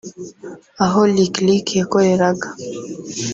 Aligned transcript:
Aho 0.85 0.99
Lick 1.13 1.35
Lick 1.47 1.67
yakoreraga 1.79 2.47